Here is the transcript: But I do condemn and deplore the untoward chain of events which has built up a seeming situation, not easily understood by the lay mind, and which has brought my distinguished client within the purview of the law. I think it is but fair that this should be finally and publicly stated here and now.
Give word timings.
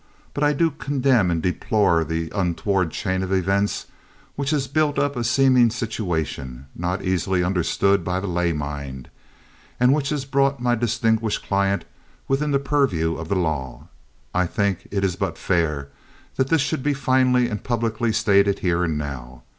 But 0.33 0.43
I 0.43 0.53
do 0.53 0.71
condemn 0.71 1.29
and 1.29 1.43
deplore 1.43 2.03
the 2.03 2.31
untoward 2.33 2.89
chain 2.89 3.21
of 3.21 3.31
events 3.31 3.85
which 4.35 4.49
has 4.49 4.67
built 4.67 4.97
up 4.97 5.15
a 5.15 5.23
seeming 5.23 5.69
situation, 5.69 6.65
not 6.75 7.03
easily 7.05 7.43
understood 7.43 8.03
by 8.03 8.19
the 8.19 8.25
lay 8.25 8.51
mind, 8.51 9.11
and 9.79 9.93
which 9.93 10.09
has 10.09 10.25
brought 10.25 10.59
my 10.59 10.73
distinguished 10.73 11.45
client 11.45 11.85
within 12.27 12.49
the 12.49 12.57
purview 12.57 13.13
of 13.15 13.29
the 13.29 13.35
law. 13.35 13.89
I 14.33 14.47
think 14.47 14.87
it 14.89 15.03
is 15.03 15.15
but 15.15 15.37
fair 15.37 15.89
that 16.35 16.47
this 16.47 16.61
should 16.61 16.81
be 16.81 16.95
finally 16.95 17.47
and 17.47 17.63
publicly 17.63 18.11
stated 18.11 18.57
here 18.57 18.83
and 18.83 18.97
now. 18.97 19.43